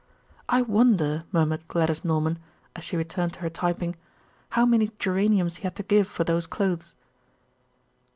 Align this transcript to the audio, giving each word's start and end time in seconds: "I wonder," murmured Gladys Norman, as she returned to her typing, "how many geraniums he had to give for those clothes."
"I 0.49 0.63
wonder," 0.63 1.25
murmured 1.31 1.67
Gladys 1.67 2.03
Norman, 2.03 2.39
as 2.75 2.83
she 2.83 2.97
returned 2.97 3.33
to 3.33 3.41
her 3.41 3.51
typing, 3.51 3.95
"how 4.49 4.65
many 4.65 4.89
geraniums 4.97 5.57
he 5.57 5.61
had 5.61 5.75
to 5.75 5.83
give 5.83 6.07
for 6.07 6.23
those 6.23 6.47
clothes." 6.47 6.95